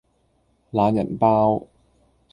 [0.71, 1.67] 懶人包